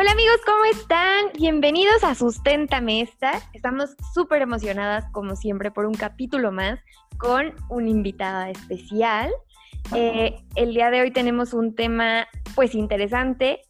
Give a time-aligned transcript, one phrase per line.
[0.00, 1.26] Hola amigos, ¿cómo están?
[1.34, 3.32] Bienvenidos a Susténtame Esta.
[3.52, 6.80] Estamos súper emocionadas, como siempre, por un capítulo más
[7.18, 9.30] con una invitada especial.
[9.94, 13.60] Eh, el día de hoy tenemos un tema pues interesante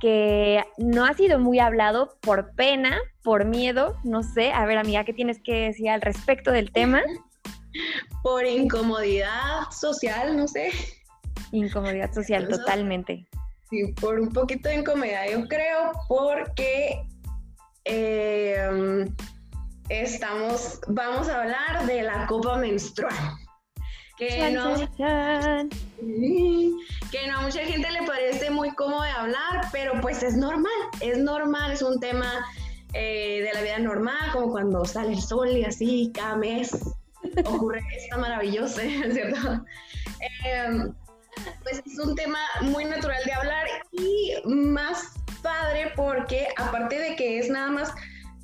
[0.00, 4.50] que no ha sido muy hablado por pena, por miedo, no sé.
[4.52, 7.00] A ver, amiga, ¿qué tienes que decir al respecto del tema?
[8.24, 10.72] Por incomodidad social, no sé.
[11.52, 13.28] Incomodidad social, totalmente.
[13.70, 17.02] Sí, por un poquito de incomodidad, yo creo, porque
[17.84, 19.12] em,
[19.88, 23.14] estamos, vamos a hablar de la copa menstrual.
[24.16, 24.74] Que no,
[27.10, 30.72] que no a mucha gente le parece muy cómodo de hablar, pero pues es normal,
[31.00, 32.46] es normal, es un tema
[32.94, 36.78] eh, de la vida normal, como cuando sale el sol y así cada mes
[37.44, 38.80] ocurre esta maravillosa,
[39.12, 39.64] ¿cierto?
[40.44, 40.94] Em,
[41.62, 47.38] pues es un tema muy natural de hablar y más padre porque aparte de que
[47.38, 47.92] es nada más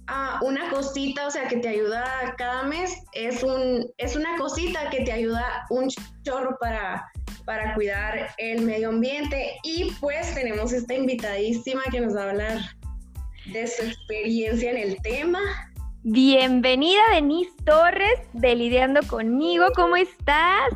[0.07, 2.05] ah, una cosita, o sea, que te ayuda
[2.39, 5.89] cada mes, es, un, es una cosita que te ayuda un
[6.25, 7.05] chorro para,
[7.45, 9.57] para cuidar el medio ambiente.
[9.65, 12.61] Y pues tenemos esta invitadísima que nos va a hablar
[13.53, 15.41] de su experiencia en el tema.
[16.05, 20.73] Bienvenida Denise Torres de Lidiando conmigo, ¿cómo estás?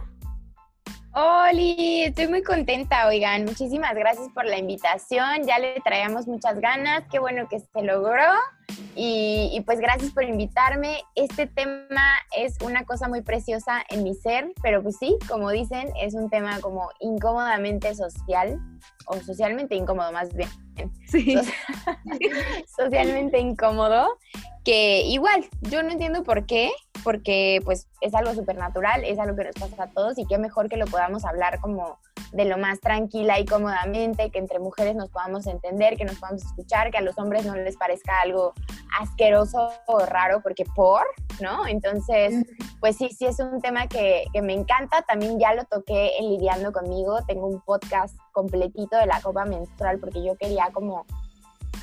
[1.19, 7.05] Oli, estoy muy contenta, oigan, muchísimas gracias por la invitación, ya le traíamos muchas ganas,
[7.11, 8.23] qué bueno que se logró
[8.95, 11.01] y, pues gracias por invitarme.
[11.15, 15.89] Este tema es una cosa muy preciosa en mi ser, pero pues sí, como dicen,
[15.99, 18.61] es un tema como incómodamente social
[19.07, 20.51] o socialmente incómodo más bien.
[21.09, 21.35] Sí.
[22.77, 24.19] socialmente incómodo,
[24.67, 26.73] que igual, yo no entiendo por qué,
[27.07, 30.39] porque pues es algo súper natural, es algo que nos pasa a todos y qué
[30.39, 32.01] mejor que lo podamos hablar como
[32.33, 36.45] de lo más tranquila y cómodamente, que entre mujeres nos podamos entender, que nos podamos
[36.45, 38.55] escuchar, que a los hombres no les parezca algo
[39.01, 41.07] asqueroso o raro, porque por,
[41.41, 41.65] ¿no?
[41.69, 42.45] Entonces,
[42.81, 46.31] pues sí, sí es un tema que, que me encanta, también ya lo toqué en
[46.31, 51.07] Lidiando conmigo, tengo un podcast completito de la copa menstrual porque yo quería como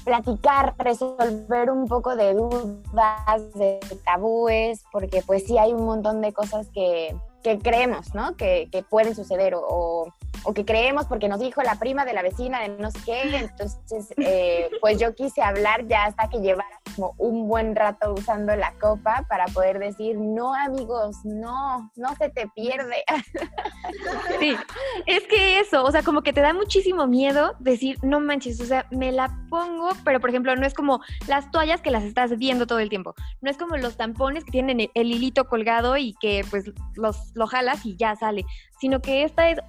[0.03, 6.33] platicar, resolver un poco de dudas, de tabúes, porque pues sí hay un montón de
[6.33, 8.35] cosas que, que creemos, ¿no?
[8.35, 10.13] Que, que pueden suceder o, o,
[10.51, 13.37] que creemos porque nos dijo la prima de la vecina de no sé qué.
[13.37, 18.55] Entonces, eh, pues yo quise hablar ya hasta que llevara como un buen rato usando
[18.55, 23.03] la copa para poder decir, no amigos, no, no se te pierde.
[24.39, 24.55] Sí,
[25.05, 28.65] es que eso, o sea, como que te da muchísimo miedo decir, no manches, o
[28.65, 32.37] sea, me la pongo, pero por ejemplo, no es como las toallas que las estás
[32.37, 35.97] viendo todo el tiempo, no es como los tampones que tienen el, el hilito colgado
[35.97, 38.45] y que pues los lo jalas y ya sale,
[38.79, 39.59] sino que esta es,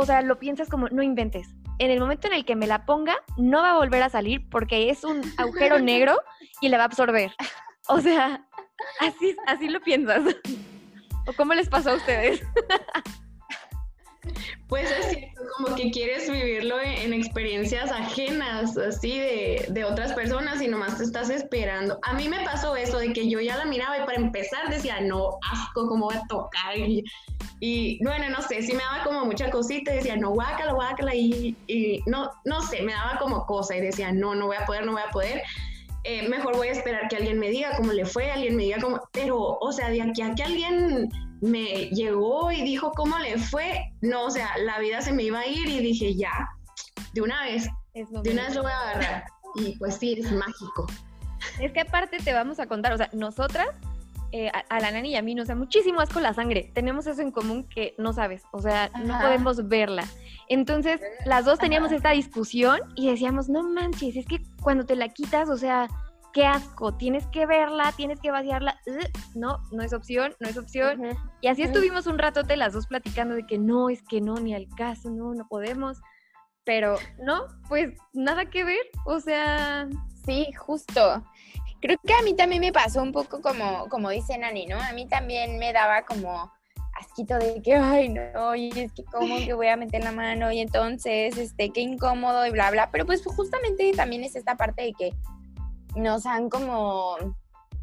[0.00, 1.48] o sea, lo piensas como, no inventes.
[1.78, 4.48] En el momento en el que me la ponga, no va a volver a salir
[4.50, 6.18] porque es un agujero negro
[6.60, 7.32] y le va a absorber.
[7.88, 8.46] O sea,
[9.00, 10.22] así, así lo piensas.
[11.26, 12.42] ¿O cómo les pasó a ustedes?
[14.68, 20.62] Pues es cierto, como que quieres vivirlo en, experiencias ajenas, así de, de, otras personas
[20.62, 21.98] y nomás te estás esperando.
[22.02, 25.00] A mí me pasó eso de que yo ya la miraba y para empezar decía,
[25.00, 26.78] no, asco, ¿cómo va a tocar?
[26.78, 27.02] Y,
[27.60, 31.14] y bueno, no sé, sí me daba como mucha cosita y decía, no, guácala, guácala
[31.14, 34.64] y, y no, no sé, me daba como cosa y decía, no, no voy a
[34.64, 35.42] poder, no voy a poder.
[36.04, 38.78] Eh, mejor voy a esperar que alguien me diga cómo le fue, alguien me diga
[38.80, 41.10] cómo, pero, o sea, de aquí a que alguien
[41.42, 45.40] me llegó y dijo cómo le fue, no, o sea, la vida se me iba
[45.40, 46.48] a ir y dije, ya,
[47.12, 49.24] de una vez, de una vez lo voy a agarrar.
[49.56, 50.86] Y pues sí, es mágico.
[51.60, 53.68] Es que aparte te vamos a contar, o sea, nosotras,
[54.32, 56.70] eh, a, la nani y a mí nos da muchísimo asco la sangre.
[56.74, 60.04] Tenemos eso en común que no sabes, o sea, no podemos verla.
[60.48, 65.08] Entonces, las dos teníamos esta discusión y decíamos, no manches, es que cuando te la
[65.08, 65.88] quitas, o sea,
[66.32, 68.78] qué asco, tienes que verla, tienes que vaciarla.
[69.34, 71.02] no, no es opción, no es opción.
[71.40, 74.54] Y así estuvimos un ratote las dos platicando de que no, es que no, ni
[74.54, 76.00] al caso, no, no podemos.
[76.64, 79.88] Pero no, pues nada que ver, o sea...
[80.24, 81.24] Sí, justo.
[81.80, 84.80] Creo que a mí también me pasó un poco como, como dice Nani, ¿no?
[84.80, 86.52] A mí también me daba como
[86.98, 90.52] asquito de que, ay, no, y es que cómo que voy a meter la mano
[90.52, 92.90] y entonces, este, qué incómodo y bla, bla.
[92.90, 95.14] Pero pues justamente también es esta parte de que
[95.96, 97.16] nos han como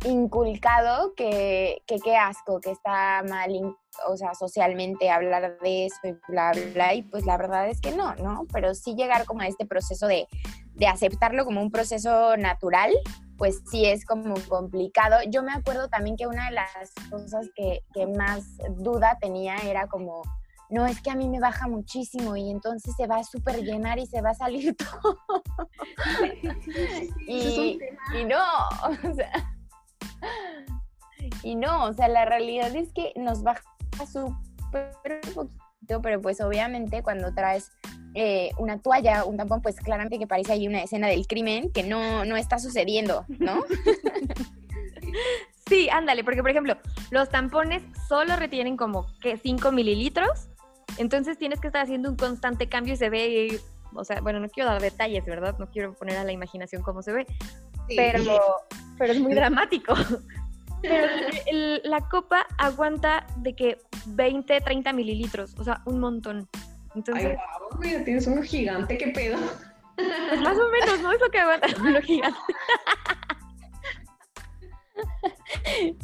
[0.05, 3.75] inculcado que, qué asco, que está mal,
[4.07, 7.91] o sea, socialmente hablar de eso y bla, bla, y pues la verdad es que
[7.91, 8.45] no, ¿no?
[8.53, 10.27] Pero sí llegar como a este proceso de,
[10.75, 12.91] de aceptarlo como un proceso natural,
[13.37, 15.17] pues sí es como complicado.
[15.29, 19.87] Yo me acuerdo también que una de las cosas que, que más duda tenía era
[19.87, 20.23] como
[20.69, 23.99] no, es que a mí me baja muchísimo y entonces se va a súper llenar
[23.99, 25.17] y se va a salir todo.
[27.25, 27.79] y,
[28.13, 28.43] y, no,
[29.09, 29.31] o sea,
[31.43, 33.63] y no, o sea, la realidad es que nos baja
[34.11, 35.66] súper poquito,
[36.01, 37.71] pero pues obviamente cuando traes
[38.13, 41.83] eh, una toalla, un tampón, pues claramente que parece ahí una escena del crimen que
[41.83, 43.63] no, no está sucediendo, ¿no?
[45.67, 46.77] Sí, ándale, porque por ejemplo,
[47.11, 50.47] los tampones solo retienen como que 5 mililitros,
[50.97, 53.59] entonces tienes que estar haciendo un constante cambio y se ve,
[53.93, 55.57] o sea, bueno, no quiero dar detalles, ¿verdad?
[55.59, 57.27] No quiero poner a la imaginación cómo se ve,
[57.95, 58.23] pero,
[58.97, 59.93] pero es muy dramático.
[60.81, 61.07] Pero
[61.83, 63.77] la copa aguanta de que
[64.15, 66.47] 20, 30 mililitros, o sea, un montón.
[66.95, 69.37] Entonces, Ay, wow, tienes uno gigante, qué pedo.
[69.95, 71.11] Pues más o menos, ¿no?
[71.11, 72.37] Es lo que aguanta uno gigante.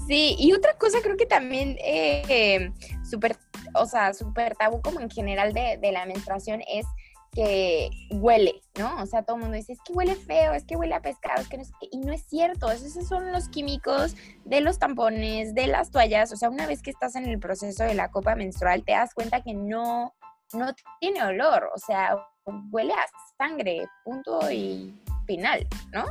[0.07, 2.71] Sí, y otra cosa creo que también eh,
[3.09, 3.37] súper,
[3.73, 6.85] o sea, súper tabú como en general de, de, la menstruación es
[7.33, 9.01] que huele, ¿no?
[9.01, 11.41] O sea, todo el mundo dice, es que huele feo, es que huele a pescado,
[11.41, 11.87] es que no es que...
[11.91, 14.15] Y no es cierto, esos son los químicos
[14.45, 16.31] de los tampones, de las toallas.
[16.31, 19.13] O sea, una vez que estás en el proceso de la copa menstrual, te das
[19.13, 20.13] cuenta que no,
[20.53, 22.15] no tiene olor, o sea,
[22.71, 23.05] huele a
[23.37, 26.05] sangre, punto y final, ¿no?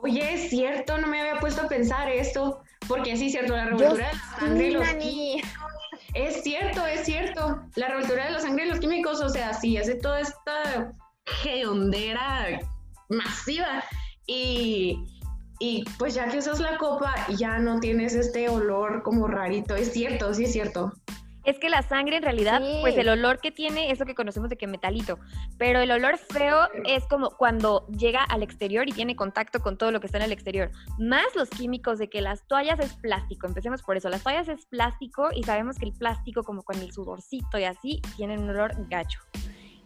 [0.00, 3.66] Oye, es cierto, no me había puesto a pensar esto, porque sí es cierto, la
[3.66, 5.42] revoltura de la sangre los.
[6.14, 7.62] Es cierto, es cierto.
[7.76, 10.92] La revoltura de la sangre y los químicos, o sea, sí, hace toda esta
[11.24, 12.60] geondera
[13.08, 13.82] masiva.
[14.26, 15.04] Y,
[15.58, 19.74] y pues ya que usas la copa, ya no tienes este olor como rarito.
[19.74, 20.92] Es cierto, sí es cierto.
[21.44, 22.78] Es que la sangre en realidad, sí.
[22.80, 25.18] pues el olor que tiene es lo que conocemos de que metalito,
[25.58, 29.90] pero el olor feo es como cuando llega al exterior y tiene contacto con todo
[29.90, 33.46] lo que está en el exterior, más los químicos de que las toallas es plástico,
[33.46, 36.92] empecemos por eso, las toallas es plástico y sabemos que el plástico como con el
[36.92, 39.20] sudorcito y así tienen un olor gacho.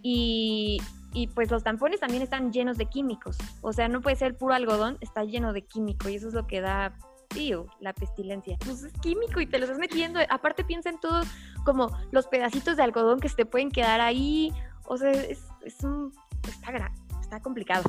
[0.02, 0.78] Y,
[1.14, 4.54] y pues los tampones también están llenos de químicos, o sea, no puede ser puro
[4.54, 6.96] algodón, está lleno de químico y eso es lo que da
[7.36, 8.56] tío, la pestilencia.
[8.64, 10.18] Pues es químico y te lo estás metiendo.
[10.30, 11.20] Aparte piensa en todo
[11.64, 14.52] como los pedacitos de algodón que se te pueden quedar ahí.
[14.86, 16.12] O sea, es, es un...
[16.48, 16.90] Está,
[17.20, 17.82] está complicado.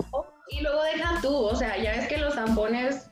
[0.50, 3.10] Y luego deja tú, o sea, ya ves que los tampones...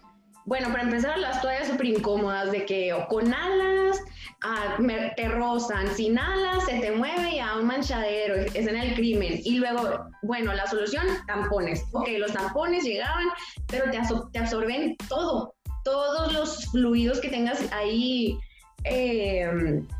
[0.47, 3.99] Bueno, para empezar, las toallas súper incómodas de que o con alas
[4.43, 4.77] ah,
[5.15, 9.39] te rozan, sin alas se te mueve y a un manchadero, es en el crimen.
[9.43, 11.83] Y luego, bueno, la solución, tampones.
[11.93, 13.25] Ok, los tampones llegaban,
[13.65, 13.99] pero te,
[14.33, 15.54] te absorben todo,
[15.85, 18.37] todos los fluidos que tengas ahí,
[18.83, 19.47] eh,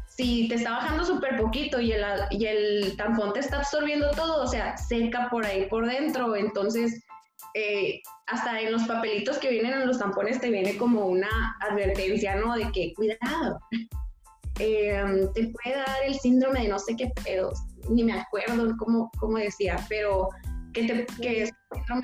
[0.10, 4.44] si te está bajando súper poquito y el, y el tampón te está absorbiendo todo,
[4.44, 7.04] o sea, seca por ahí por dentro, entonces
[7.54, 12.36] eh, hasta en los papelitos que vienen en los tampones te viene como una advertencia,
[12.36, 12.56] ¿no?
[12.56, 13.60] De que cuidado,
[14.60, 17.60] eh, te puede dar el síndrome de no sé qué pedos,
[17.90, 20.30] ni me acuerdo cómo, cómo decía, pero
[20.76, 21.54] que, te, que es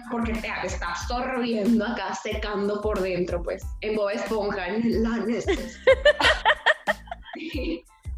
[0.10, 5.24] porque te está absorbiendo acá, secando por dentro, pues, en Bob Esponja, en la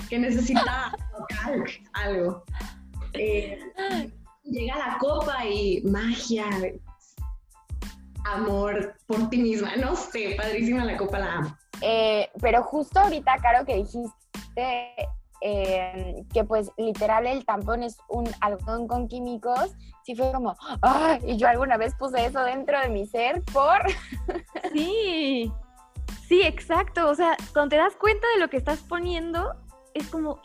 [0.10, 0.96] que necesita
[1.94, 2.44] algo.
[3.14, 3.60] Eh,
[4.44, 6.46] llega la copa y magia,
[8.26, 11.58] amor por ti misma, no sé, padrísima la copa, la amo.
[11.82, 14.86] Eh, pero justo ahorita, Caro, que dijiste
[15.46, 19.76] eh, que pues literal el tampón es un algodón con químicos,
[20.06, 21.20] sí fue como, ¡ay!
[21.26, 23.82] Y yo alguna vez puse eso dentro de mi ser por...
[24.72, 25.52] Sí,
[26.28, 27.10] sí, exacto.
[27.10, 29.54] O sea, cuando te das cuenta de lo que estás poniendo,
[29.94, 30.40] es como,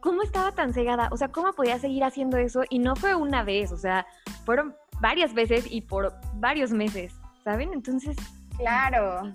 [0.00, 1.10] ¿cómo estaba tan cegada?
[1.12, 2.62] O sea, ¿cómo podía seguir haciendo eso?
[2.70, 4.06] Y no fue una vez, o sea,
[4.46, 7.74] fueron varias veces y por varios meses, ¿saben?
[7.74, 8.16] Entonces...
[8.56, 9.30] Claro.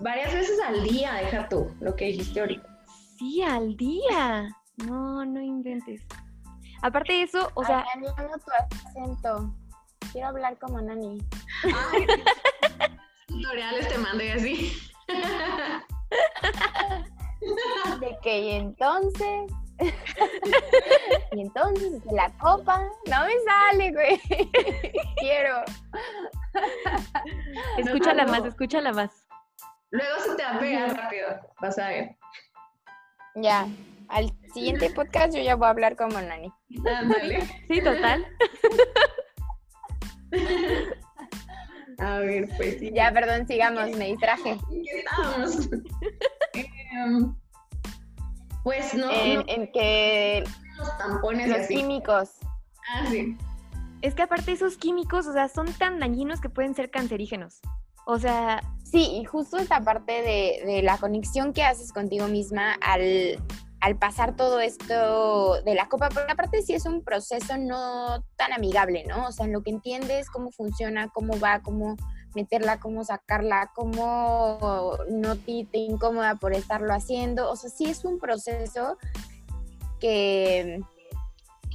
[0.00, 2.67] Varias veces al día, deja tú lo que dijiste ahorita
[3.18, 4.48] sí, al día.
[4.86, 6.02] No, no inventes.
[6.82, 7.84] Aparte de eso, o sea.
[7.94, 8.08] Amo
[8.38, 9.54] tu acento.
[10.12, 11.18] Quiero hablar como Nani.
[13.26, 14.72] Tutoriales te mando y así.
[18.00, 19.52] De que y entonces.
[21.32, 24.20] y entonces la copa no me sale, güey.
[25.18, 25.62] Quiero.
[27.76, 29.24] Escúchala más, escúchala más.
[29.90, 31.28] Luego se te va a pegar rápido,
[31.60, 32.17] vas a ver.
[33.40, 33.68] Ya,
[34.08, 36.52] al siguiente podcast yo ya voy a hablar como Nani.
[36.84, 37.40] Ándale.
[37.68, 38.26] Sí, total.
[41.98, 42.90] A ver, pues sí.
[42.94, 44.50] Ya, perdón, sigamos, me distraje.
[44.50, 45.68] ¿En qué estábamos?
[46.90, 47.34] Em,
[48.62, 49.10] pues no.
[49.10, 50.44] En, no, en que
[50.78, 51.76] los tampones los así.
[51.76, 52.30] químicos.
[52.88, 53.36] Ah, sí.
[54.00, 57.60] Es que aparte esos químicos, o sea, son tan dañinos que pueden ser cancerígenos.
[58.08, 58.60] O sea,
[58.90, 63.38] Sí, y justo esta parte de, de la conexión que haces contigo misma al,
[63.80, 68.54] al pasar todo esto de la copa, porque aparte sí es un proceso no tan
[68.54, 69.26] amigable, ¿no?
[69.26, 71.96] O sea, en lo que entiendes cómo funciona, cómo va, cómo
[72.34, 77.50] meterla, cómo sacarla, cómo no te, te incómoda por estarlo haciendo.
[77.50, 78.96] O sea, sí es un proceso
[80.00, 80.80] que,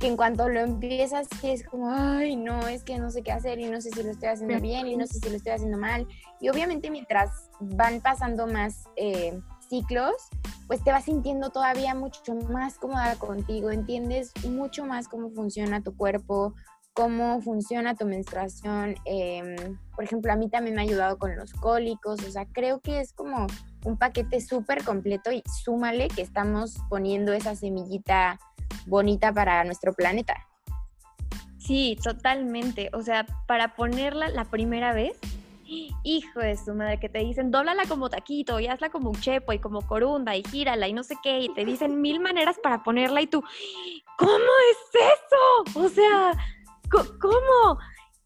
[0.03, 3.57] que en cuanto lo empiezas, es como, ay, no, es que no sé qué hacer
[3.59, 5.77] y no sé si lo estoy haciendo bien y no sé si lo estoy haciendo
[5.77, 6.05] mal.
[6.41, 10.15] Y obviamente mientras van pasando más eh, ciclos,
[10.67, 15.95] pues te vas sintiendo todavía mucho más cómoda contigo, entiendes mucho más cómo funciona tu
[15.95, 16.53] cuerpo,
[16.91, 18.95] cómo funciona tu menstruación.
[19.05, 22.81] Em, por ejemplo, a mí también me ha ayudado con los cólicos, o sea, creo
[22.81, 23.47] que es como
[23.85, 28.37] un paquete súper completo y súmale que estamos poniendo esa semillita
[28.85, 30.35] bonita para nuestro planeta.
[31.57, 32.89] Sí, totalmente.
[32.93, 35.17] O sea, para ponerla la primera vez,
[36.03, 39.53] hijo de su madre, que te dicen, dóblala como taquito y hazla como un chepo
[39.53, 42.83] y como corunda y gírala y no sé qué, y te dicen mil maneras para
[42.83, 43.43] ponerla y tú,
[44.17, 45.79] ¿cómo es eso?
[45.79, 46.33] O sea,
[46.89, 47.79] ¿cómo?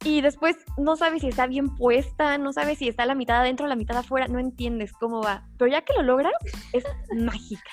[0.04, 3.68] Y después no sabes si está bien puesta, no sabes si está la mitad adentro,
[3.68, 5.48] la mitad afuera, no entiendes cómo va.
[5.58, 6.34] Pero ya que lo logran,
[6.74, 6.84] es
[7.16, 7.72] mágica.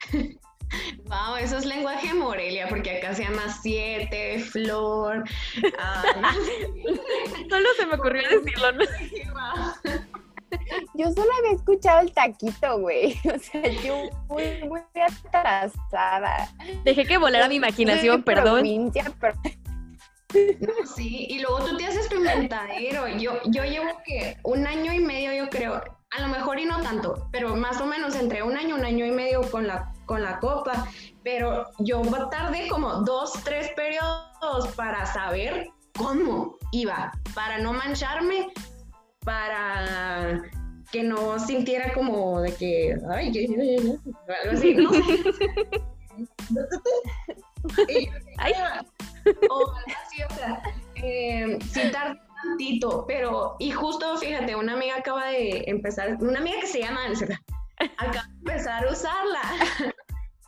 [1.04, 5.24] Wow, eso es lenguaje Morelia, porque acá se llama siete, flor.
[5.78, 6.02] Ah,
[7.50, 8.84] Solo se me ocurrió decirlo, ¿no?
[10.94, 13.18] Yo solo había escuchado el taquito, güey.
[13.34, 16.50] O sea, yo muy, muy atrasada.
[16.84, 18.64] Dejé que volara mi imaginación, perdón.
[20.94, 23.08] sí, y luego tú te haces tu inventadero.
[23.08, 26.80] Yo, yo llevo que un año y medio, yo creo, a lo mejor y no
[26.82, 30.22] tanto, pero más o menos entre un año, un año y medio con la, con
[30.22, 30.86] la copa.
[31.22, 38.48] Pero yo tardé como dos, tres periodos para saber cómo iba, para no mancharme,
[39.24, 40.42] para
[40.92, 43.46] que no sintiera como de que, ay, que,
[44.44, 44.90] algo así, ¿no?
[48.38, 48.52] ay.
[49.50, 49.72] O
[50.04, 50.62] así, o sea,
[50.94, 56.60] eh, sin tardar tantito, pero, y justo, fíjate, una amiga acaba de empezar, una amiga
[56.60, 57.00] que se llama,
[57.98, 59.42] acaba de empezar a usarla.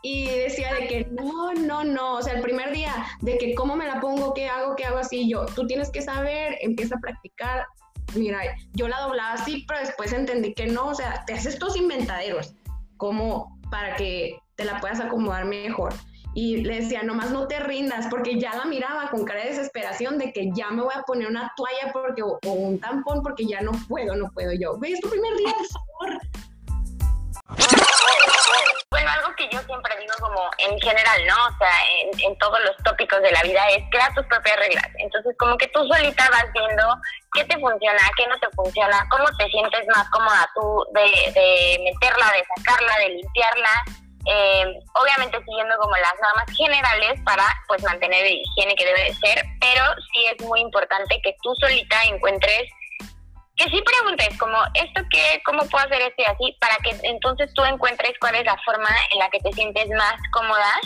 [0.02, 3.74] Y decía de que no, no, no, o sea, el primer día, de que cómo
[3.74, 7.00] me la pongo, qué hago, qué hago así, yo, tú tienes que saber, empieza a
[7.00, 7.66] practicar.
[8.14, 8.40] Mira,
[8.74, 12.54] yo la doblaba así, pero después entendí que no, o sea, te haces estos inventaderos,
[12.96, 15.92] como para que te la puedas acomodar mejor
[16.40, 20.18] y le decía, nomás no te rindas, porque ya la miraba con cara de desesperación
[20.18, 23.60] de que ya me voy a poner una toalla porque, o, un tampón porque ya
[23.60, 24.78] no puedo, no puedo yo.
[24.78, 26.20] ¿Ves tu primer día, por favor?
[28.88, 31.34] Bueno, algo que yo siempre digo como en general, ¿no?
[31.34, 34.86] O sea, en, en, todos los tópicos de la vida es crear tus propias reglas.
[34.98, 36.84] Entonces, como que tú solita vas viendo
[37.32, 41.80] qué te funciona, qué no te funciona, cómo te sientes más cómoda tú de, de
[41.82, 43.84] meterla, de sacarla, de limpiarla
[44.28, 49.14] eh, obviamente siguiendo como las normas generales para pues mantener la higiene que debe de
[49.14, 52.68] ser, pero sí es muy importante que tú solita encuentres
[53.58, 57.52] que sí preguntes como esto qué, cómo puedo hacer esto y así, para que entonces
[57.54, 60.80] tú encuentres cuál es la forma en la que te sientes más cómoda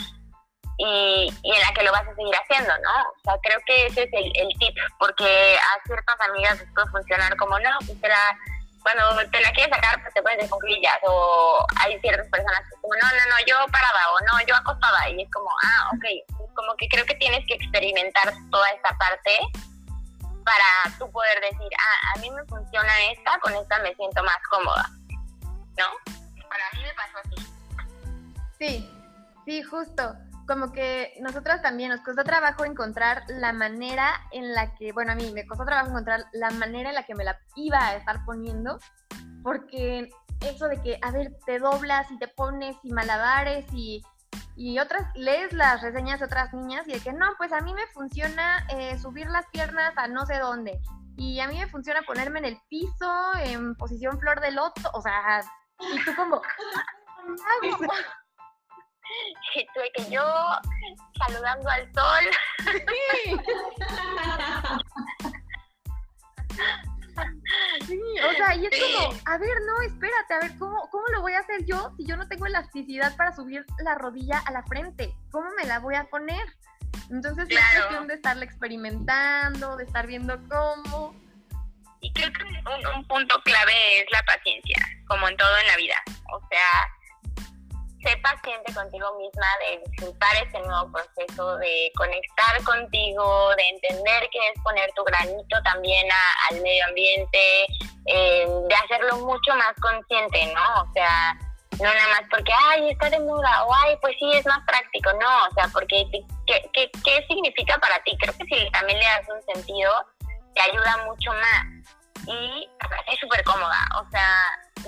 [0.77, 3.01] y, en la que lo vas a seguir haciendo, ¿no?
[3.01, 7.35] O sea, creo que ese es el, tip, porque a ciertas amigas les puede funcionar
[7.37, 8.37] como, no, pues era
[8.83, 12.75] cuando te la quieres sacar, pues te pones de cuclillas o hay ciertas personas que
[12.81, 16.53] como, no, no, no, yo parada o no, yo acostada y es como, ah, ok,
[16.53, 19.39] como que creo que tienes que experimentar toda esta parte
[20.43, 24.37] para tú poder decir, ah, a mí me funciona esta, con esta me siento más
[24.49, 24.89] cómoda,
[25.77, 25.87] ¿no?
[26.49, 27.35] Para mí me pasó así.
[28.59, 28.89] Sí,
[29.45, 30.13] sí, justo
[30.47, 35.15] como que nosotras también nos costó trabajo encontrar la manera en la que, bueno, a
[35.15, 38.23] mí me costó trabajo encontrar la manera en la que me la iba a estar
[38.25, 38.79] poniendo,
[39.43, 40.09] porque
[40.41, 44.03] eso de que, a ver, te doblas y te pones y malabares y,
[44.55, 47.73] y otras, lees las reseñas de otras niñas y de que no, pues a mí
[47.73, 50.79] me funciona eh, subir las piernas a no sé dónde.
[51.15, 55.01] Y a mí me funciona ponerme en el piso, en posición flor de loto, o
[55.01, 55.41] sea,
[55.79, 56.41] y tú como,
[59.55, 60.23] y tuve que yo
[61.17, 62.25] saludando al sol.
[62.65, 63.35] Sí.
[68.23, 71.33] o sea, y es como, a ver, no, espérate, a ver, ¿cómo, ¿cómo lo voy
[71.33, 75.13] a hacer yo si yo no tengo elasticidad para subir la rodilla a la frente?
[75.31, 76.45] ¿Cómo me la voy a poner?
[77.09, 81.15] Entonces es cuestión de estarle experimentando, de estar viendo cómo.
[82.01, 82.43] Y creo que
[82.95, 85.95] un punto clave es la paciencia, como en todo en la vida.
[86.33, 86.89] O sea,
[88.43, 94.61] paciente contigo misma de disfrutar este nuevo proceso, de conectar contigo, de entender que es
[94.63, 96.07] poner tu granito también
[96.49, 97.65] al medio ambiente,
[98.05, 100.81] eh, de hacerlo mucho más consciente, ¿no?
[100.81, 101.33] O sea,
[101.79, 105.11] no nada más porque, ay, está de moda, o ay, pues sí, es más práctico,
[105.13, 106.05] no, o sea, porque,
[106.45, 108.15] ¿qué, qué, qué significa para ti?
[108.19, 109.91] Creo que si también le das un sentido,
[110.53, 111.65] te ayuda mucho más.
[112.25, 112.69] Y
[113.07, 114.29] es súper cómoda, o sea,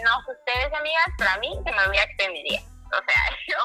[0.04, 2.62] no sé ustedes, amigas, pero a mí se me olvida que mi día.
[2.96, 3.60] O sea, yo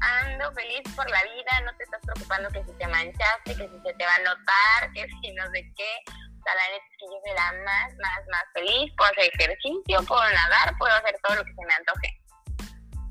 [0.00, 3.80] ando feliz por la vida, no te estás preocupando que si te manchaste, que si
[3.82, 5.92] se te va a notar, que si no sé qué.
[6.08, 8.92] O sea, la neta es que yo soy la más, más, más feliz.
[8.96, 12.20] Puedo hacer ejercicio, puedo nadar, puedo hacer todo lo que se me antoje.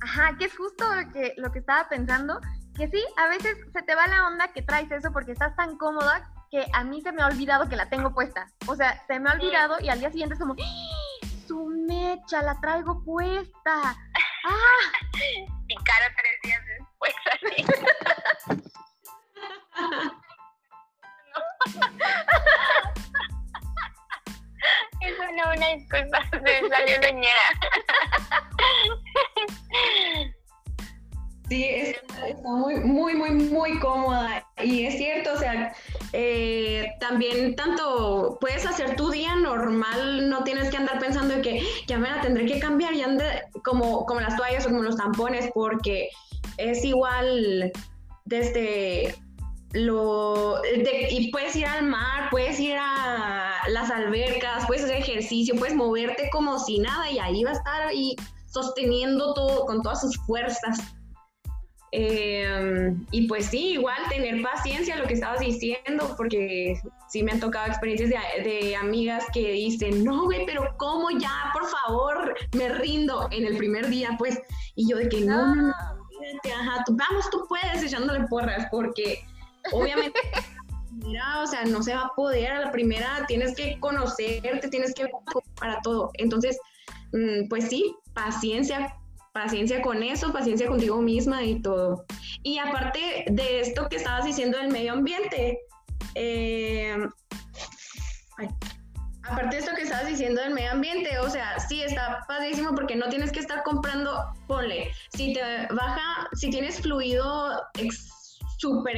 [0.01, 2.39] Ajá, que es justo lo que, lo que estaba pensando,
[2.75, 5.77] que sí, a veces se te va la onda que traes eso porque estás tan
[5.77, 8.47] cómoda que a mí se me ha olvidado que la tengo puesta.
[8.65, 11.27] O sea, se me ha olvidado y al día siguiente es como, ¡Ah!
[11.47, 13.95] su mecha, la traigo puesta.
[14.45, 14.91] ¡Ah!
[15.67, 17.65] Y cara tres días después así.
[25.01, 27.47] Eso no, una disculpa, se salió leñera.
[31.49, 32.03] Sí, está,
[32.43, 34.45] muy, muy, muy, muy cómoda.
[34.63, 35.73] Y es cierto, o sea,
[36.13, 41.63] eh, también tanto puedes hacer tu día normal, no tienes que andar pensando en que
[41.87, 43.25] ya me la tendré que cambiar, y ande
[43.63, 46.09] como, como las toallas o como los tampones, porque
[46.57, 47.71] es igual
[48.25, 49.15] desde
[49.73, 55.75] lo y puedes ir al mar, puedes ir a las albercas, puedes hacer ejercicio, puedes
[55.75, 58.15] moverte como si nada y ahí va a estar ahí
[58.47, 60.79] sosteniendo todo con todas sus fuerzas.
[61.91, 67.39] Em, y pues sí, igual tener paciencia, lo que estabas diciendo, porque sí me han
[67.39, 71.51] tocado experiencias de, amigas que dicen, no, güey, pero ¿cómo ya?
[71.51, 74.39] Por favor, me rindo en el primer día, pues.
[74.75, 79.25] Y yo de que no, no, no, ajá, vamos, tú puedes echándole porras, porque
[79.71, 80.19] obviamente...
[80.91, 84.93] Mira, o sea, no se va a poder a la primera, tienes que conocerte, tienes
[84.93, 85.07] que
[85.57, 86.11] para todo.
[86.15, 86.59] Entonces,
[87.13, 88.98] mm, pues sí, paciencia,
[89.33, 92.05] paciencia con eso, paciencia contigo misma y todo.
[92.43, 95.59] Y aparte de esto que estabas diciendo del medio ambiente,
[96.15, 96.97] eh,
[99.23, 102.95] aparte de esto que estabas diciendo del medio ambiente, o sea, sí está padrísimo porque
[102.95, 105.41] no tienes que estar comprando, ponle, si te
[105.73, 107.51] baja, si tienes fluido
[108.57, 108.97] súper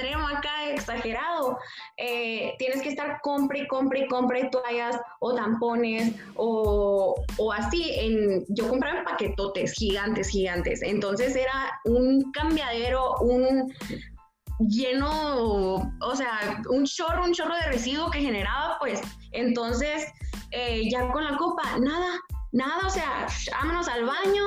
[0.00, 1.58] extremo acá, exagerado,
[1.96, 7.92] eh, tienes que estar compre compre compre toallas o tampones o, o así.
[7.94, 10.82] En, yo compraba paquetotes gigantes, gigantes.
[10.82, 13.72] Entonces era un cambiadero, un
[14.58, 19.00] lleno, o sea, un chorro, un chorro de residuo que generaba, pues.
[19.32, 20.06] Entonces,
[20.50, 22.18] eh, ya con la copa, nada,
[22.52, 24.44] nada, o sea, vámonos al baño,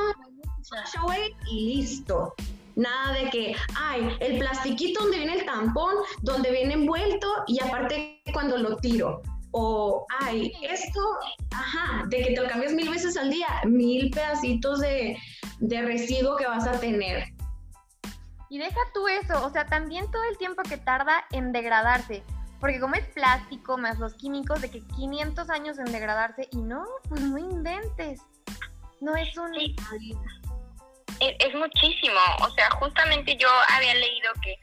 [1.49, 2.33] y listo.
[2.75, 8.21] Nada de que, ay, el plastiquito donde viene el tampón, donde viene envuelto y aparte
[8.33, 9.21] cuando lo tiro.
[9.51, 10.99] O, ay, esto,
[11.51, 15.15] ajá, de que te lo cambias mil veces al día, mil pedacitos de,
[15.59, 17.25] de residuo que vas a tener.
[18.49, 22.23] Y deja tú eso, o sea, también todo el tiempo que tarda en degradarse.
[22.59, 26.85] Porque como es plástico más los químicos, de que 500 años en degradarse y no,
[27.09, 28.21] pues no inventes.
[29.01, 29.53] No es un
[31.39, 32.19] es, muchísimo.
[32.41, 34.57] O sea, justamente yo había leído que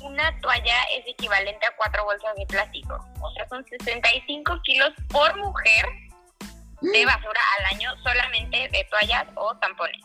[0.00, 2.98] una toalla es equivalente a cuatro bolsas de plástico.
[3.20, 5.86] O sea, son 65 kilos por mujer
[6.80, 7.06] de mm.
[7.06, 10.02] basura al año solamente de toallas o tampones.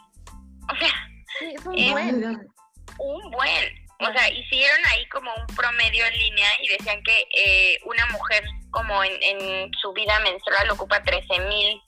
[0.71, 0.93] O sea,
[1.41, 2.51] es un buen.
[2.99, 3.87] Un buen.
[3.99, 8.43] O sea, hicieron ahí como un promedio en línea y decían que eh, una mujer
[8.69, 11.81] como en, en, su vida menstrual ocupa 13 mil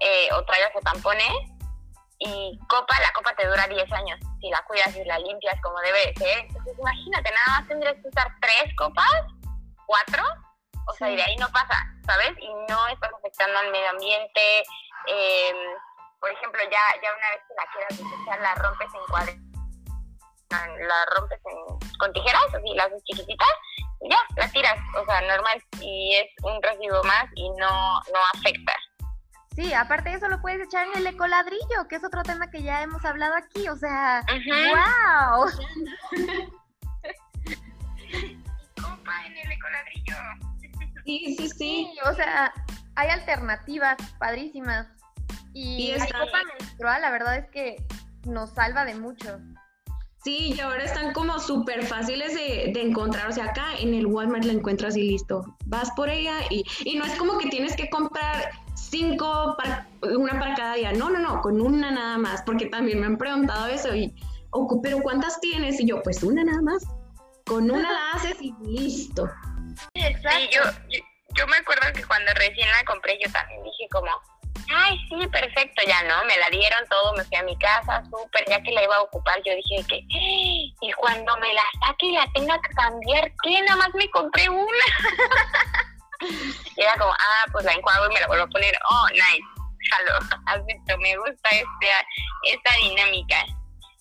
[0.00, 1.28] eh, o toallas o tampones
[2.20, 5.78] y copa, la copa te dura 10 años si la cuidas y la limpias como
[5.80, 6.38] debe ser.
[6.40, 9.24] Entonces, imagínate, nada más tendrías que usar tres copas,
[9.86, 10.22] cuatro,
[10.86, 12.32] o sea, y de ahí no pasa, ¿sabes?
[12.38, 14.62] Y no estás afectando al medio ambiente.
[15.06, 15.56] Em,
[16.20, 19.36] por ejemplo, ya, ya una vez que la quieras desechar, la rompes en cuadros,
[20.50, 21.40] la rompes
[21.98, 23.48] con tijeras, así las chiquititas,
[24.02, 28.20] y ya, la tiras, o sea, normal, y es un residuo más y no, no
[28.34, 28.74] afecta.
[29.56, 32.62] Sí, aparte de eso lo puedes echar en el ecoladrillo, que es otro tema que
[32.62, 35.50] ya hemos hablado aquí, o sea, wow.
[38.80, 40.16] Copa en el ecoladrillo.
[41.04, 41.92] Sí, sí, sí.
[42.08, 42.52] o sea,
[42.94, 44.86] hay alternativas padrísimas.
[45.52, 47.84] Y, la copa menstrual, la verdad es que
[48.24, 49.40] nos salva de mucho.
[50.22, 53.28] Sí, y ahora están como súper fáciles de, de, encontrar.
[53.28, 55.56] O sea, acá en el Walmart la encuentras y listo.
[55.64, 58.50] Vas por ella y, y no es como que tienes que comprar
[58.90, 60.92] cinco, para, una para cada día.
[60.92, 64.14] No, no, no, con una nada más, porque también me han preguntado eso y,
[64.82, 65.80] pero ¿cuántas tienes?
[65.80, 66.84] Y yo, pues una nada más.
[67.46, 69.28] Con una la haces y listo.
[69.94, 70.62] Sí, yo,
[71.34, 74.08] yo, me acuerdo que cuando recién la compré yo también dije como,
[74.72, 78.44] ay, sí, perfecto, ya no, me la dieron todo, me fui a mi casa, súper,
[78.48, 82.12] ya que la iba a ocupar, yo dije que, y cuando me la saque y
[82.12, 83.62] la tenga que cambiar, ¿qué?
[83.62, 84.66] Nada más me compré una.
[86.20, 89.44] y era como, ah, pues la enjuago y me la vuelvo a poner, oh, nice,
[89.90, 90.12] jalo,
[90.46, 92.06] acepto, me gusta esta,
[92.44, 93.44] esta dinámica.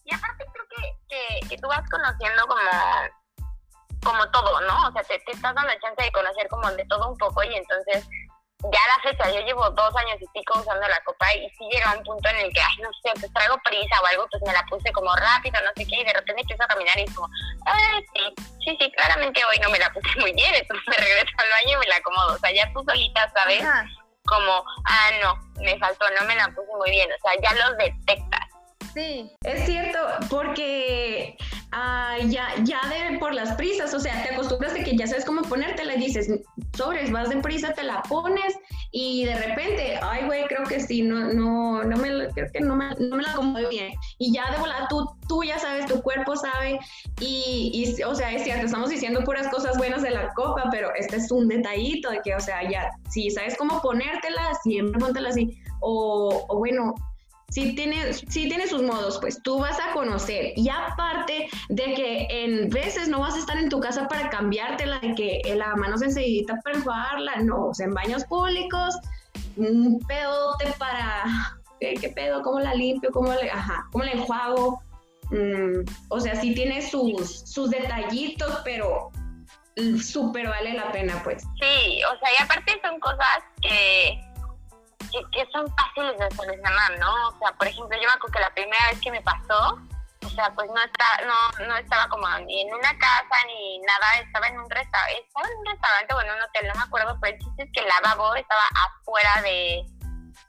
[0.06, 0.66] Y aparte creo
[1.10, 2.62] que, que, tú vas conociendo como
[4.02, 4.88] como todo, ¿no?
[4.88, 7.44] O sea, te, te estás dando la chance de conocer como de todo un poco
[7.44, 8.08] y entonces
[8.64, 11.96] ya la fecha, yo llevo dos años y pico usando la copa y sí llega
[11.98, 14.54] un punto en el que, ay, no sé, pues traigo prisa o algo, pues me
[14.54, 17.14] la puse como rápido, no sé qué, y de repente empiezo a caminar y es
[17.14, 17.30] como,
[17.66, 18.34] ay, sí,
[18.66, 21.78] sí, sí, claramente hoy no me la puse muy bien, entonces me regreso al baño
[21.78, 23.64] y me la acomodo, o sea, ya tú solita sabes
[24.26, 27.78] como, ah, no, me faltó, no me la puse muy bien, o sea, ya los
[27.78, 28.39] detectas.
[29.00, 29.98] Es cierto,
[30.30, 31.38] porque
[31.72, 35.26] ah, ya, ya de, por las prisas, o sea, te acostumbras de que ya sabes
[35.26, 36.30] cómo ponértela y dices,
[36.76, 38.56] sobres, vas de prisa, te la pones
[38.92, 42.76] y de repente, ay, güey, creo que sí, no, no, no me, creo que no
[42.76, 43.92] me, no me la acomodo bien.
[44.18, 46.80] Y ya de volada tú, tú ya sabes, tu cuerpo sabe
[47.22, 50.90] y, y, o sea, es cierto, estamos diciendo puras cosas buenas de la copa, pero
[50.96, 55.30] este es un detallito de que, o sea, ya, si sabes cómo ponértela, siempre póntela
[55.30, 55.58] así.
[55.82, 56.94] O bueno,
[57.50, 60.54] sí tiene, tiene sus modos, pues tú vas a conocer.
[60.56, 65.00] Y aparte de que en veces no vas a estar en tu casa para cambiártela,
[65.00, 66.10] de que la mano se
[66.64, 68.96] para enjuagarla, no, o sea, en baños públicos,
[69.56, 71.26] un pedote para,
[71.80, 72.42] ¿qué, pedo?
[72.42, 73.12] ¿Cómo la limpio?
[73.12, 74.82] ¿Cómo, le, ajá, ¿cómo enjuago?
[75.32, 79.12] Mm, o sea, sí tiene sus, sus detallitos, pero
[80.02, 81.44] súper vale la pena, pues.
[81.60, 84.20] Sí, o sea, y aparte son cosas que
[85.12, 87.30] que, son fáciles de solucionar, ¿no?
[87.30, 89.80] O sea, por ejemplo, yo me acuerdo que la primera vez que me pasó,
[90.26, 94.20] o sea, pues no, está, no, no estaba como ni en una casa ni nada,
[94.22, 97.18] estaba en un restaurante, estaba en un restaurante o en un hotel, no me acuerdo,
[97.22, 99.86] pero el chiste es que el lavabo estaba afuera de,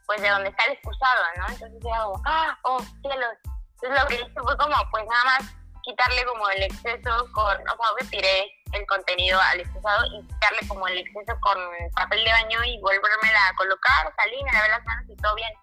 [0.05, 1.47] pues de donde está el excusado, ¿no?
[1.49, 3.35] Entonces como, ah, oh, cielos.
[3.81, 7.75] Entonces lo que hice fue como, pues nada más quitarle como el exceso con, o
[7.75, 11.57] sea, retiré el contenido al excusado y quitarle como el exceso con
[11.95, 15.53] papel de baño y volverme a colocar, salí, me lavé las manos y todo bien.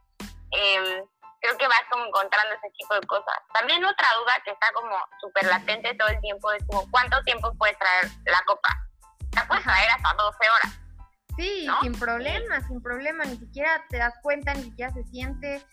[0.50, 1.04] Em,
[1.40, 3.36] creo que vas como encontrando ese tipo de cosas.
[3.54, 7.52] También otra duda que está como súper latente todo el tiempo es como cuánto tiempo
[7.58, 8.68] puedes traer la copa.
[9.34, 10.80] La puedes traer hasta 12 horas.
[11.36, 15.64] Sí, sin problema, sin problema, ni siquiera te das cuenta, ni siquiera se siente.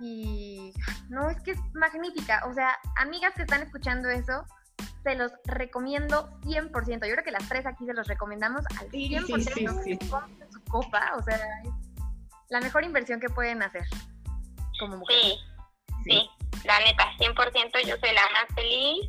[0.00, 0.72] Y
[1.08, 2.42] no, es que es magnífica.
[2.50, 4.44] O sea, amigas que están escuchando eso,
[5.02, 7.06] se los recomiendo 100%.
[7.06, 8.92] Yo creo que las tres aquí se los recomendamos al 100%.
[8.92, 9.98] Sí, sí, sí,
[10.52, 11.70] su copa, o sea, es
[12.48, 13.84] la mejor inversión que pueden hacer
[14.78, 15.16] como mujer.
[15.16, 15.38] Sí,
[16.04, 16.30] sí,
[16.64, 19.08] la neta, 100% yo soy la más feliz,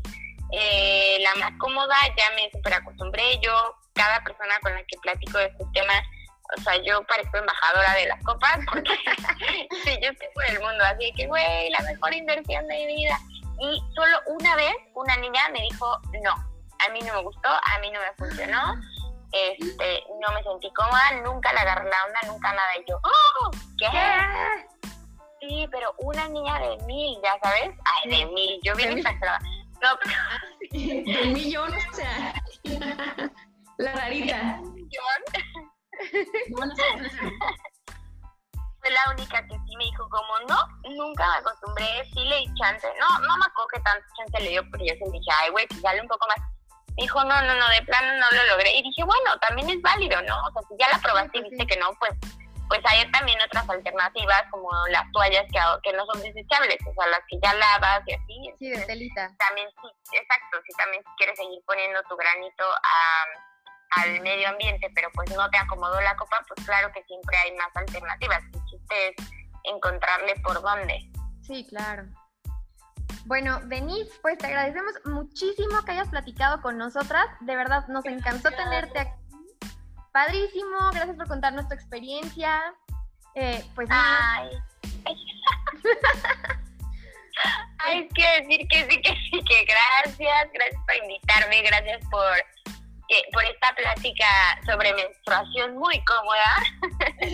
[0.51, 3.39] eh, la más cómoda, ya me super acostumbré.
[3.41, 3.51] Yo,
[3.93, 6.01] cada persona con la que platico de estos temas,
[6.57, 8.95] o sea, yo parezco embajadora de las copas porque
[9.83, 13.17] sí, yo estoy por el mundo, así que, güey, la mejor inversión de mi vida.
[13.59, 17.79] Y solo una vez una niña me dijo, no, a mí no me gustó, a
[17.79, 18.75] mí no me funcionó,
[19.31, 22.77] este, no me sentí cómoda, nunca le agarré la onda, nunca nada.
[22.77, 23.51] Y yo, ¡oh!
[23.77, 23.87] ¿Qué?
[25.41, 29.39] Sí, pero una niña de mil, ya sabes, ay, de mil, yo bien exagerada.
[29.81, 30.13] No, pero...
[30.71, 32.33] De millón, o sea,
[33.77, 34.61] la rarita.
[38.79, 40.57] Fue la única que sí me dijo como, no,
[40.89, 42.87] nunca me acostumbré, sí le di chance.
[42.99, 45.67] No, no me acuerdo que tanto chance le dio, pero yo sí dije, ay, güey,
[45.67, 46.37] pues dale un poco más.
[46.97, 48.75] Dijo, no, no, no, de plano no lo logré.
[48.75, 50.35] Y dije, bueno, también es válido, ¿no?
[50.41, 52.13] O sea, si ya la probaste y viste que no, pues
[52.71, 57.07] pues hay también otras alternativas como las toallas que, que no son desechables, o sea,
[57.07, 58.53] las que ya lavas y así.
[58.59, 59.29] Sí, de telita.
[59.37, 63.25] También sí, exacto, si también si quieres seguir poniendo tu granito a
[63.97, 67.55] al medio ambiente, pero pues no te acomodó la copa, pues claro que siempre hay
[67.57, 68.41] más alternativas.
[68.53, 69.15] El chiste es
[69.63, 71.09] encontrarle por dónde.
[71.41, 72.05] Sí, claro.
[73.25, 77.27] Bueno, Denise, pues te agradecemos muchísimo que hayas platicado con nosotras.
[77.41, 79.11] De verdad, nos encantó tenerte aquí.
[80.11, 82.73] Padrísimo, gracias por contarnos tu experiencia.
[83.35, 84.49] Eh, pues Ay.
[87.79, 92.37] Ay, quiero decir que sí, que sí, que gracias, gracias por invitarme, gracias por
[93.33, 94.25] por esta plática
[94.65, 96.55] sobre menstruación muy cómoda.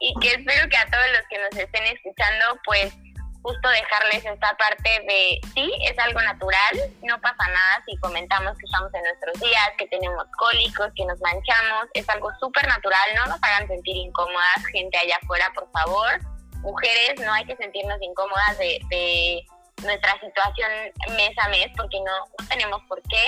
[0.00, 2.94] y, que espero que a todos los que nos estén escuchando, pues
[3.42, 8.64] justo dejarles esta parte de, sí, es algo natural, no pasa nada si comentamos que
[8.64, 13.26] estamos en nuestros días, que tenemos cólicos, que nos manchamos, es algo súper natural, no
[13.26, 16.20] nos hagan sentir incómodas, gente allá afuera, por favor.
[16.62, 19.44] Mujeres, no hay que sentirnos incómodas de, de
[19.82, 20.70] nuestra situación
[21.14, 23.26] mes a mes, porque no, no tenemos por qué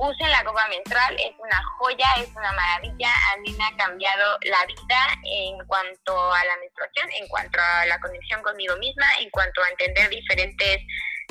[0.00, 3.12] usen la copa menstrual, es una joya, es una maravilla.
[3.32, 7.86] A mí me ha cambiado la vida en cuanto a la menstruación, en cuanto a
[7.86, 10.78] la conexión conmigo misma, en cuanto a entender diferentes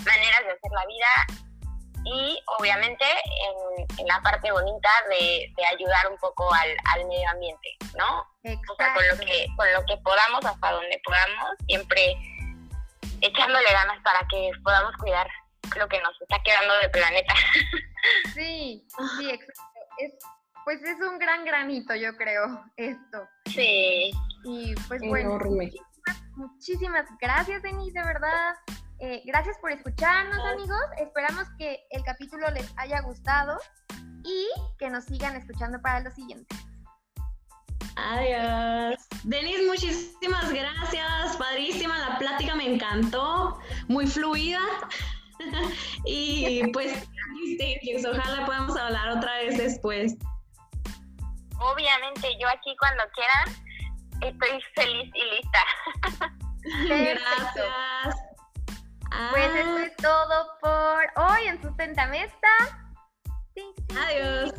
[0.05, 1.08] maneras de hacer la vida
[2.05, 3.05] y obviamente
[3.97, 8.21] en, la parte bonita de, ayudar un poco al, al, medio ambiente, ¿no?
[8.43, 12.15] O sea, con lo, que, con lo que podamos, hasta donde podamos, siempre
[13.21, 15.27] echándole ganas para que podamos cuidar
[15.75, 17.34] lo que nos está quedando del planeta.
[18.33, 18.85] Sí,
[19.17, 19.62] sí, exacto.
[19.97, 20.13] Es,
[20.65, 23.27] pues es un gran granito, yo creo, esto.
[23.45, 24.12] Sí.
[24.43, 25.39] Y pues bueno,
[26.35, 28.55] muchísimas, gracias, Denise, de verdad.
[28.99, 30.79] Eh, gracias por escucharnos, amigos.
[30.97, 33.57] Esperamos que el capítulo les haya gustado
[34.23, 36.57] y que nos sigan escuchando para los siguientes.
[37.95, 38.95] Adiós.
[39.23, 41.38] Denise, muchísimas gracias.
[41.38, 43.59] Padrísima la plática, me encantó.
[43.88, 44.59] Muy fluida.
[46.06, 47.08] y pues,
[48.06, 50.15] ojalá podamos hablar otra vez después.
[51.60, 53.47] Obviamente, yo aquí cuando quieran,
[54.21, 55.60] estoy feliz y lista.
[56.88, 58.15] Gracias.
[59.32, 59.60] Pues ah.
[59.60, 62.86] eso es todo por hoy en Sustenta Mesa.
[63.97, 64.54] Adiós.